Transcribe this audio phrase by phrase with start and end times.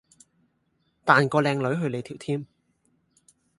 [1.05, 2.45] 彈個靚女去你條 Team